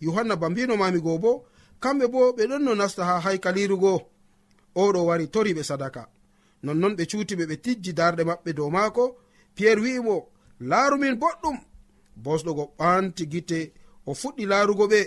yohanna 0.00 0.36
bambino 0.36 0.76
mami 0.76 1.00
go 1.00 1.18
bo 1.18 1.44
kamɓe 1.82 2.06
bo 2.12 2.32
ɓe 2.36 2.42
ɗon 2.50 2.62
no 2.64 2.74
nasta 2.74 3.04
ha 3.04 3.20
haykalirugo 3.24 3.92
oɗo 4.82 5.00
wari 5.08 5.26
tori 5.28 5.52
ɓe 5.54 5.62
sadaka. 5.62 6.02
Nonnon 6.62 6.94
ɓe 6.96 7.04
cutiɓe 7.10 7.44
ɓe 7.50 7.56
tijji 7.64 7.92
darɗe 7.98 8.22
maɓɓe 8.30 8.50
dow 8.58 8.70
maako. 8.70 9.04
Piyerre 9.54 9.80
wi'imo 9.84 10.16
laarumin 10.60 11.14
boɗɗum. 11.22 11.56
Bosɗogo 12.24 12.64
ɓanti 12.78 13.24
gite 13.32 13.58
o 14.06 14.12
fuɗɗi 14.20 14.44
laarugo 14.50 14.84
ɓe 14.92 15.00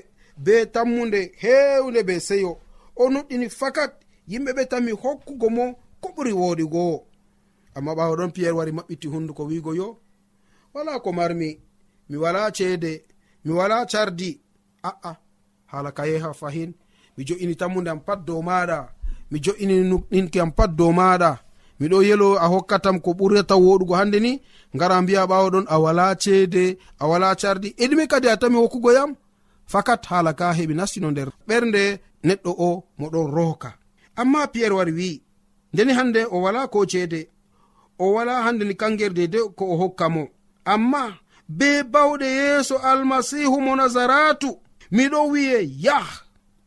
be 0.46 0.54
tammude 0.74 1.22
hewnde 1.42 2.02
be 2.08 2.16
seyo. 2.28 2.52
O 2.96 3.10
nuɗɗini 3.14 3.48
fakat 3.60 3.92
yimɓe 4.32 4.52
ɓe 4.58 4.64
tammi 4.72 4.92
hokkugo 5.02 5.48
mo 5.50 5.64
ko 6.02 6.08
ɓuri 6.16 6.34
wooɗi 6.40 6.66
amma 7.76 7.92
ɓawo 7.98 8.14
ɗon 8.20 8.32
piyerre 8.36 8.56
wari 8.58 8.72
maɓɓiti 8.72 9.08
hunduko 9.08 9.44
wiigo 9.50 9.72
yo. 9.80 9.98
Wala 10.74 11.00
ko 11.00 11.12
marmi 11.12 11.60
mi 12.10 12.18
wala 12.18 12.52
ceede 12.52 13.04
mi 13.46 13.52
wala 13.54 13.86
cardi. 13.86 14.42
Aa 14.84 15.16
hala 15.72 15.92
ka 15.92 16.04
yeha 16.06 16.34
fahin. 16.34 16.74
Mi 17.18 17.24
jo'ini 17.28 17.56
tammude 17.56 17.90
am 17.90 18.00
pat 18.00 18.20
dow 18.28 18.42
maɗa 18.42 18.80
mi 19.32 19.38
jo'ini 19.46 19.76
nuɗɗinki 19.90 20.40
am 20.42 20.52
pat 20.58 20.72
dow 20.80 20.92
maɗa 21.00 21.32
miɗo 21.80 21.98
yelo 22.04 22.28
a 22.44 22.46
hokkatam 22.54 22.98
ko 23.04 23.10
ɓurata 23.18 23.56
woɗugo 23.56 23.94
hande 24.00 24.20
ni. 24.20 24.32
Ngara 24.76 25.02
mbiya 25.02 25.26
ɓawo 25.30 25.48
ɗon 25.54 25.66
a 25.68 25.76
wala 25.84 26.06
ceede 26.22 26.78
a 27.00 27.08
wala 27.08 27.36
cardi. 27.42 27.70
Eɗume 27.84 28.08
kadi 28.12 28.28
a 28.28 28.38
tami 28.42 28.56
hokkugo 28.62 28.92
yam? 28.98 29.12
Fakat 29.72 30.06
hala 30.10 30.34
ka 30.40 30.46
heɓi 30.58 30.74
nastino 30.76 31.12
nder. 31.12 31.30
Ɓernde 31.48 32.00
neɗɗo 32.28 32.52
o 32.68 32.84
moɗon 33.00 33.28
rohka 33.36 33.70
amma 34.16 34.48
piyerre 34.52 34.76
wari 34.76 34.92
wi'i 34.92 35.22
ndeni 35.74 35.94
hande 35.94 36.22
o 36.32 36.38
wala 36.42 36.68
ko 36.68 36.86
ceede? 36.92 37.30
O 38.00 38.14
wala 38.16 38.44
hande 38.46 38.64
ni 38.66 38.76
kangerde 38.76 39.28
de 39.34 39.40
ko 39.58 39.64
o 39.74 39.76
hokka 39.78 40.10
mo. 40.10 40.24
Amma 40.66 41.04
be 41.50 41.84
bawɗe 41.84 42.28
yeeso 42.40 42.78
almasihu 42.78 43.62
mo 43.62 43.76
nazaratu 43.76 44.50
miɗo 44.92 45.20
wi'e 45.32 45.70
yah. 45.86 46.08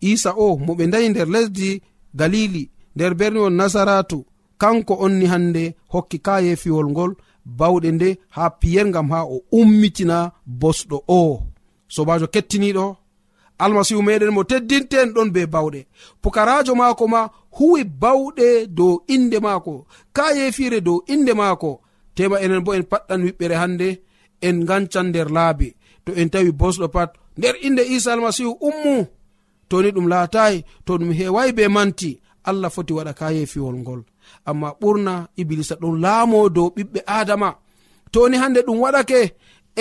Isa 0.00 0.30
o 0.36 0.56
mo 0.56 0.74
ɓe 0.74 0.86
ndayi 0.86 1.08
nder 1.08 1.28
lesdi 1.34 1.82
galili 2.14 2.70
nder 2.96 3.14
berniwol 3.14 3.52
nasaratu 3.52 4.26
kanko 4.58 4.94
onni 5.04 5.26
hande 5.26 5.64
hokki 5.92 6.18
kayefiwol 6.18 6.88
ngol 6.90 7.12
bawɗe 7.58 7.88
nde 7.92 8.08
ha 8.34 8.50
piyer 8.60 8.90
gam 8.90 9.08
ha 9.10 9.20
o 9.24 9.36
ummitina 9.52 10.32
bosɗo 10.60 10.96
o. 11.08 11.42
Sobajo 11.88 12.26
kettiniɗo 12.34 12.96
almasihu 13.58 14.02
meɗen 14.02 14.30
mo 14.34 14.42
teddinten 14.44 15.08
ɗon 15.14 15.30
be 15.34 15.46
bawɗe. 15.46 15.86
Pukarajo 16.22 16.74
maako 16.74 17.08
ma 17.08 17.20
huwi 17.56 17.84
bawɗe 17.84 18.66
dow 18.66 19.02
inde 19.14 19.38
maako 19.40 19.86
kayefire 20.12 20.80
dow 20.80 20.98
inde 21.06 21.32
maako. 21.34 21.80
Tema 22.14 22.40
enen 22.40 22.64
bo 22.64 22.74
en 22.74 22.82
paɗɗan 22.82 23.22
wiɓɓere 23.26 23.54
hande 23.62 23.88
en 24.48 24.56
gancan 24.68 25.06
nder 25.10 25.28
laabi. 25.36 25.68
To 26.04 26.10
en 26.20 26.28
tawi 26.32 26.50
bosɗo 26.60 26.86
pat 26.94 27.10
nder 27.38 27.54
inde 27.66 27.82
isa 27.94 28.10
almasihu 28.12 28.52
ummu 28.68 28.96
toni 29.68 29.88
ɗum 29.94 30.06
laatayi 30.12 30.58
to 30.84 30.92
ɗum 30.98 31.12
hewayi 31.18 31.50
be 31.56 31.64
manti 31.76 32.10
allah 32.48 32.70
foti 32.74 32.92
waɗa 32.96 33.12
kayefiwol 33.20 33.76
ngol. 33.82 34.00
Amma 34.48 34.68
ɓurna 34.80 35.14
iblisa 35.40 35.74
ɗon 35.82 35.94
laamo 36.04 36.38
dow 36.56 36.68
ɓiɓɓe 36.76 37.00
adama 37.18 37.48
toni 38.12 38.36
hande 38.42 38.60
ɗum 38.66 38.78
waɗake 38.84 39.20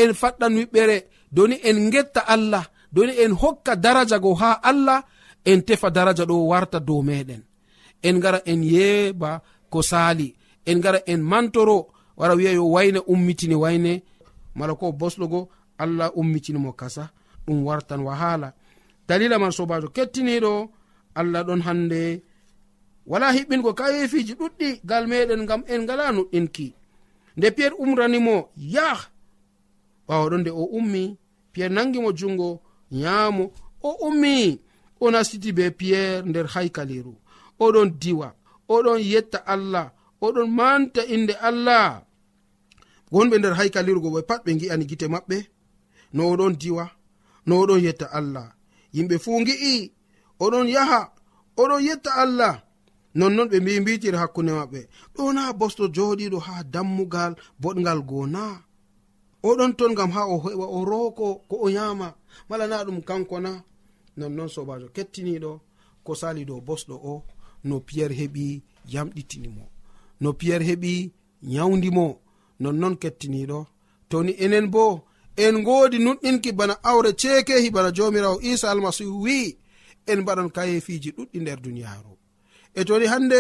en 0.02 0.12
faɗɗan 0.20 0.54
wiɓɓere 0.60 0.98
doni 1.36 1.56
en 1.70 1.90
getta 1.92 2.22
allah 2.34 2.66
doni 2.96 3.14
en 3.24 3.32
hokka 3.42 3.74
daraja 3.84 4.18
go 4.20 4.32
ha 4.42 4.52
allah 4.70 5.00
en 5.46 5.62
tefa 5.68 5.90
daraja 5.90 6.24
ɗo 6.30 6.36
warta 6.52 6.80
dow 6.80 7.02
meɗen 7.08 7.42
en 8.08 8.20
gara 8.24 8.40
en 8.46 8.62
yeeba 8.64 9.42
ko 9.72 9.82
sali 9.82 10.28
en 10.66 10.80
gara 10.84 11.00
en 11.12 11.22
mantoro 11.32 11.78
wara 12.18 12.36
wiya 12.36 12.52
yo 12.54 12.66
wayne 12.76 13.00
ummitini 13.08 13.56
wayne 13.56 14.04
mala 14.56 14.76
ko 14.76 14.92
bosɗogo 14.92 15.50
allah 15.78 16.12
ummitinimo 16.16 16.74
kasa 16.74 17.10
ɗum 17.46 17.64
wartan 17.66 18.02
wahala. 18.08 18.54
Dalila 19.08 19.40
man 19.40 19.52
sobajo 19.52 19.88
kettiniɗo 19.90 20.70
allah 21.16 21.44
ɗon 21.44 21.62
hande. 21.62 22.22
Wala 23.06 23.32
hiɓɓingo 23.36 23.74
kayefiji 23.74 24.34
ɗuɗɗi 24.40 24.82
gal 24.86 25.08
meɗen 25.08 25.46
gam 25.48 25.64
en 25.68 25.82
ngala 25.84 26.12
nuɗɗinki 26.12 26.68
nde 27.38 27.48
piyer 27.56 27.74
umranimo 27.84 28.36
yah 28.58 29.00
ɓawaɗon 30.08 30.42
nde 30.42 30.52
o 30.52 30.64
ummi 30.78 31.04
piyer 31.54 31.72
nangimo 31.72 32.10
jungo 32.20 32.62
yamo 32.92 33.52
o 33.82 33.90
ummi! 34.08 34.60
O 35.04 35.10
nastiti 35.12 35.52
be 35.58 35.72
piyer 35.72 36.24
nder 36.30 36.46
haykaliru. 36.54 37.14
Oɗon 37.60 37.90
diwa 38.02 38.28
oɗon 38.70 39.00
yetta 39.12 39.40
allah 39.54 39.92
oɗon 40.22 40.50
manta 40.58 41.02
inde 41.16 41.34
allah. 41.50 42.04
gonɓe 43.12 43.36
nder 43.40 43.54
haykalirgo 43.60 44.10
ɓe 44.16 44.22
pat 44.30 44.42
ɓe 44.46 44.52
gi'ani 44.60 44.86
gite 44.90 45.08
maɓɓe. 45.14 45.38
No 46.16 46.22
oɗon 46.32 46.54
diwa 46.62 46.86
no 47.48 47.54
oɗon 47.62 47.80
yetta 47.86 48.06
allah. 48.18 48.48
Yimɓe 48.96 49.16
fuu 49.24 49.40
gi'i 49.48 49.74
oɗon 50.44 50.68
yaha 50.76 51.00
oɗon 51.62 51.82
yetta 51.88 52.12
allah. 52.24 52.56
Nonnon 53.20 53.48
ɓe 53.52 53.58
mbi 53.62 53.80
mbitiri 53.82 54.18
hakkunde 54.22 54.52
maɓɓe. 54.60 54.80
Ɗo 55.16 55.22
na 55.36 55.42
bosto 55.60 55.84
joɗiɗo 55.96 56.38
ha 56.48 56.54
dammugal 56.74 57.34
boɗgal 57.62 58.00
goo 58.10 58.26
na 58.36 58.44
oɗon 59.50 59.72
ton 59.78 59.94
gam 59.98 60.12
ha 60.16 60.22
o 60.34 60.36
heɓa 60.44 60.66
o 60.78 60.80
rooko 60.90 61.26
ko 61.50 61.56
o 61.66 61.68
yama 61.70 62.08
mala 62.50 62.66
na 62.68 62.84
ɗum 62.86 63.00
kanko 63.08 63.40
na. 63.40 63.52
Nonnon 64.18 64.50
sobajo 64.56 64.88
kettiniɗo 64.96 65.52
ko 66.06 66.12
sali 66.16 66.46
dow 66.46 66.62
bosɗo 66.68 66.96
o. 67.12 67.24
No 67.64 67.80
piyerre 67.80 68.16
heɓi 68.22 68.62
yamɗitinimo 68.94 69.64
no 70.22 70.34
piyerre 70.34 70.66
heɓi 70.70 71.12
yawdimo 71.56 72.06
nonnon 72.64 72.96
kettiniɗo 73.02 73.60
toni 74.10 74.32
enen 74.44 74.68
bo 74.74 74.86
en 75.44 75.56
godi 75.68 75.98
nuɗɗinki 76.06 76.50
bana 76.60 76.76
awre 76.90 77.12
ceekehi 77.22 77.70
bana 77.76 77.90
jomirawo 77.98 78.38
isa 78.52 78.68
almasihu 78.72 79.16
wi'i 79.26 79.58
en 80.12 80.20
mbaɗan 80.22 80.50
kayefiji 80.56 81.10
ɗuɗɗi 81.18 81.38
nder 81.42 81.60
duniyaru 81.64 82.14
e 82.80 82.82
toni 82.88 83.06
hande 83.14 83.40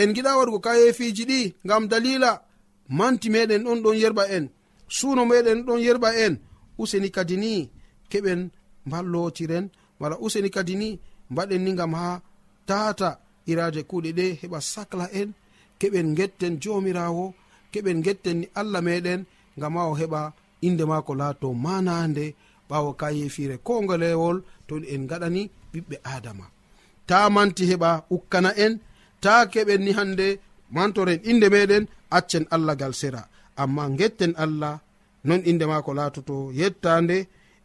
en 0.00 0.10
giɗa 0.14 0.36
waɗugo 0.38 0.58
kayefiji 0.66 1.24
ɗi 1.30 1.40
ngam 1.66 1.84
dalila 1.90 2.30
manti 2.98 3.28
meɗen 3.34 3.62
ɗon 3.66 3.78
ɗon 3.84 3.96
yerɓa 4.02 4.24
en 4.36 4.44
suuno 4.96 5.22
meɗen 5.30 5.58
ɗon 5.66 5.80
yerɓa 5.86 6.10
en 6.24 6.34
useni 6.82 7.08
kadi 7.16 7.36
ni 7.42 7.52
keɓen 8.10 8.40
mballotiren 8.86 9.66
mala 10.00 10.16
useni 10.26 10.50
kadi 10.56 10.74
ni 10.82 10.88
mbaɗen 11.32 11.62
ni 11.64 11.70
gam 11.78 11.92
ha 12.00 12.08
tata 12.68 13.08
iraje 13.50 13.80
kuuɗe 13.90 14.10
ɗe 14.18 14.26
heɓa 14.40 14.58
sacla 14.72 15.06
en 15.20 15.28
keɓen 15.80 16.08
getten 16.18 16.54
jomirawo 16.62 17.24
keɓen 17.72 17.98
getten 18.06 18.36
ni 18.40 18.46
allah 18.60 18.80
meɗen 18.86 19.20
gam 19.60 19.74
ha 19.76 19.82
o 19.90 19.94
heɓa 20.00 20.20
inde 20.66 20.84
mako 20.90 21.12
laato 21.20 21.48
manande 21.64 22.24
ɓawo 22.68 22.90
ka 23.00 23.06
yefire 23.18 23.56
ko 23.66 23.72
ngolewol 23.84 24.36
to 24.66 24.74
en 24.94 25.02
gaɗani 25.10 25.42
ɓiɓɓe 25.72 25.96
adama. 26.14 26.46
Ta 27.08 27.16
manti 27.34 27.64
heɓa 27.70 27.90
ukkana 28.14 28.50
en 28.64 28.72
ta 29.22 29.32
keɓen 29.52 29.80
ni 29.84 29.92
hande 29.98 30.26
mantoren 30.74 31.20
inde 31.30 31.46
meɗen 31.54 31.84
accen 32.16 32.44
allah 32.54 32.74
gal 32.80 32.94
sera. 33.00 33.22
Amma 33.62 33.84
getten 33.98 34.32
allah 34.44 34.74
non 35.24 35.42
inde 35.50 35.64
mako 35.70 35.90
laatoto 35.98 36.34
yettande 36.60 37.16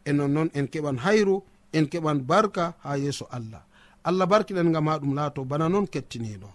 e 0.08 0.12
nonnon 0.18 0.50
en 0.58 0.66
keɓan 0.74 0.98
hayru 1.06 1.36
en 1.78 1.86
keɓan 1.92 2.20
barka 2.30 2.66
ha 2.84 2.92
yeeso 3.04 3.26
allah. 3.38 3.62
Allah 4.08 4.26
barkiɗen 4.32 4.72
gam 4.74 4.88
ha 4.90 5.00
ɗum 5.02 5.14
laato 5.18 5.42
bana 5.50 5.66
noon 5.70 5.88
kettiniɗo 5.94 6.50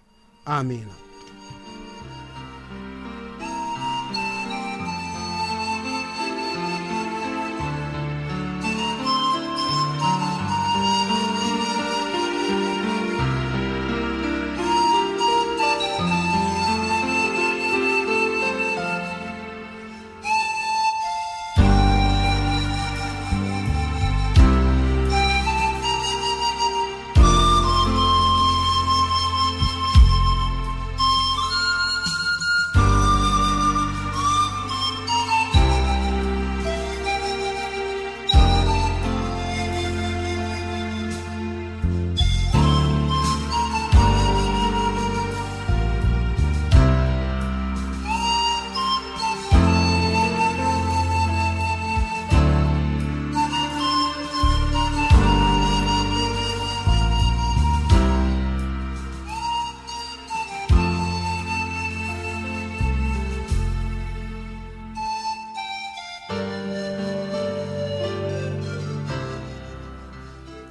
amina 0.57 1.12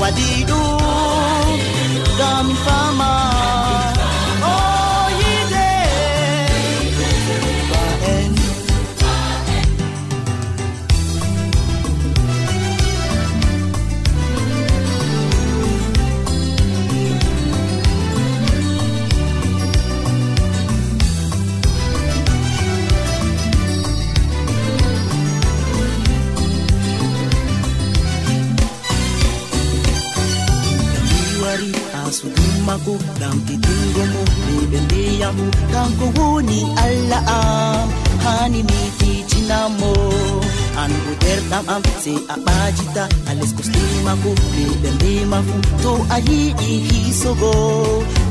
waɗi 0.00 0.28
ɗum. 0.48 0.93
mako 32.74 32.94
ngam 33.18 33.36
fitingo 33.46 34.02
mo 34.12 34.22
fulɓe 34.34 34.78
ndeyamo 34.86 35.44
kanko 35.72 36.06
woni 36.16 36.58
allah 36.84 37.22
am. 37.38 37.86
Hani 38.24 38.60
mi 38.68 38.80
fitinamo 38.98 39.90
an 40.82 40.92
bo 41.02 41.10
derɗam 41.22 41.64
am 41.74 41.82
sey 42.02 42.18
a 42.32 42.36
ɓajita 42.46 43.04
a 43.28 43.32
leskoslimako 43.38 44.30
fulɓe 44.50 44.88
ndema 44.96 45.38
fu. 45.48 45.56
To 45.82 45.92
a 46.14 46.16
yiɗi 46.28 46.70
hisogo 46.86 47.52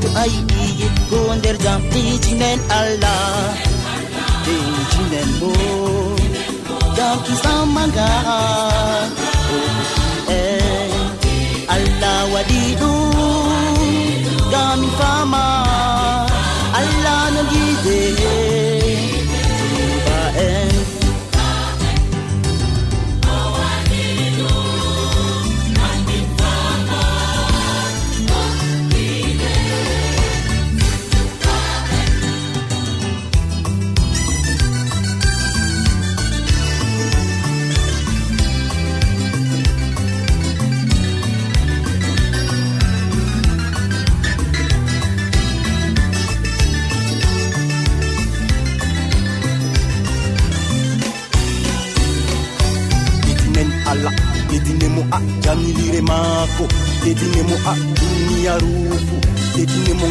to 0.02 0.08
a 0.22 0.24
yiɗi 0.32 0.60
yetgo 0.80 1.18
nder 1.38 1.56
jam 1.64 1.80
ijinen 2.00 2.60
allah 2.78 3.48
ɓe 5.10 5.20
bo. 5.38 5.50
Jam 6.96 7.16
kisamaga 7.26 8.08
eh, 10.36 11.74
allah 11.74 12.18
waɗi 12.34 12.60
ɗum. 12.80 13.13
mi 14.76 14.88
fama. 14.98 15.63
maako. 56.08 56.64
Ɗeɗine 57.02 57.40
a 57.54 57.56
ha 57.64 57.72
duniyaru 57.96 58.72
fu 59.06 59.16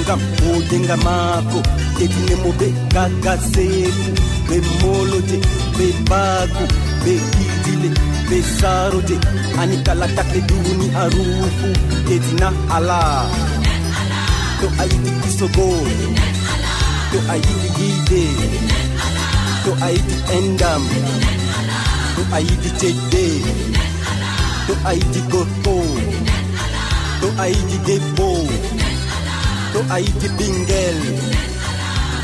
ngam 0.02 0.22
hodenga 0.40 0.96
maako. 1.06 1.60
Ɗeɗine 1.98 2.34
mo 2.44 2.50
ɓe 2.60 2.68
gagaseeku 2.94 4.10
ɓe 4.48 4.56
moloje 4.82 5.38
ɓe 5.78 5.86
baagu 6.10 6.64
ɓe 7.04 7.14
ɗiɗile 7.32 7.90
ɓe 8.30 8.38
saroje 8.58 9.16
ani 9.60 9.76
kala 9.86 10.08
takle 10.16 10.40
duniyaru 10.50 11.24
fu 11.58 11.68
ɗeɗina 12.08 12.48
ala. 12.76 13.00
To 14.60 14.68
a 14.82 14.84
yiɗi 14.92 15.12
kisogol 15.22 15.90
to 17.12 17.18
a 17.34 17.36
yiɗi 17.46 17.68
yiide 17.78 18.24
to 19.64 19.72
a 19.86 19.88
yiɗi 19.96 20.16
endam. 20.38 20.84
To 22.16 22.22
a 22.36 22.40
yiɗi 22.48 22.70
cedde 22.80 23.26
to 24.68 24.74
ayidi 24.90 25.22
gorko 25.32 25.76
to 27.22 27.28
ayidi 27.44 27.78
debbo 27.88 28.30
to 29.74 29.80
ayidi 29.96 30.28
ɓingel 30.38 31.00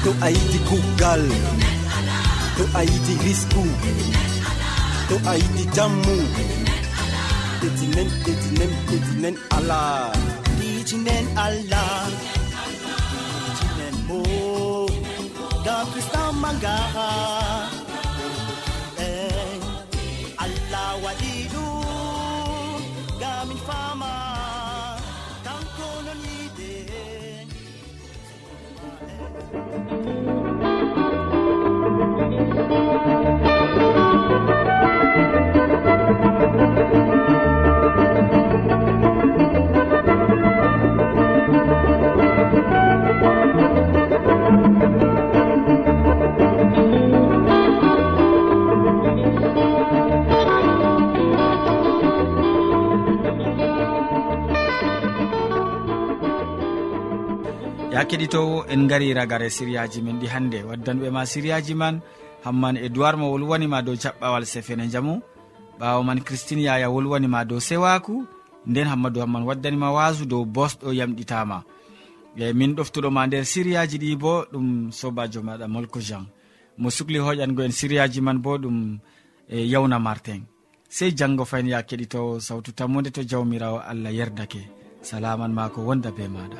to 0.04 0.10
ayidi 0.26 0.60
kugal 0.70 1.24
to 2.58 2.64
ayidi 2.80 3.14
risku 3.26 3.64
to 5.10 5.16
ayidi 5.32 5.64
jammu 5.76 6.18
ɗetinen 7.62 8.10
ɗetinen 8.24 8.72
ɗetinen 8.90 9.36
ala 9.58 9.82
ɗijinen 10.60 11.26
ala 11.46 11.84
ɗijinen 13.44 13.96
bo 14.08 14.20
gam 15.66 15.84
kristan 15.92 16.30
mangaa 16.42 17.39
amin 23.42 23.58
fama. 23.58 24.12
Kanko 25.46 25.90
non 26.06 26.20
yiide 26.26 26.74
keɗitowo 58.10 58.66
en 58.74 58.88
gari 58.90 59.14
ragare 59.14 59.50
siriyaji 59.50 60.02
men 60.02 60.20
ɗi 60.22 60.28
hannde 60.34 60.60
waddanɓe 60.70 61.08
ma 61.16 61.22
siriyaji 61.32 61.74
man 61.82 61.96
hamman 62.46 62.76
e 62.78 62.90
duwar 62.90 63.16
mo 63.18 63.26
wolwanima 63.32 63.82
dow 63.86 63.96
jaɓɓawal 64.04 64.44
sefene 64.46 64.86
jamu 64.94 65.22
ɓawo 65.80 66.04
man 66.04 66.20
christine 66.28 66.62
yaya 66.68 66.90
wolwanima 66.90 67.46
dow 67.46 67.60
sewaku. 67.60 68.16
Nden 68.68 68.88
hammadou 68.88 69.22
hamman 69.24 69.44
waddanima 69.48 69.92
wasu 69.92 70.26
dow 70.26 70.44
bosɗo 70.46 70.92
yamɗitama. 71.00 71.58
E 72.38 72.54
min 72.54 72.76
ɗoftuɗoma 72.76 73.22
nder 73.28 73.46
siriyaji 73.52 73.98
ɗi 74.04 74.16
bo 74.22 74.34
ɗum 74.52 74.68
sobajo 75.00 75.40
maɗa 75.48 75.66
molko 75.74 76.00
jean. 76.08 76.26
Mo 76.78 76.90
sukli 76.90 77.20
hoƴango 77.20 77.62
en 77.66 77.72
siriyaji 77.72 78.20
man 78.22 78.38
bo 78.44 78.58
ɗum 78.58 78.78
e 79.48 79.58
yawna 79.72 79.98
martin 80.00 80.42
sey 80.90 81.12
janggo 81.18 81.44
fayin 81.46 81.68
ya 81.74 81.80
keɗitowo 81.88 82.40
sawtu 82.40 82.72
tammude 82.78 83.10
to 83.12 83.22
jawmirawo 83.24 83.80
allah 83.92 84.12
yerdake. 84.12 84.62
Salaman 85.02 85.54
ma 85.54 85.70
ko 85.70 85.82
wonda 85.88 86.12
be 86.12 86.24
maɗa. 86.28 86.60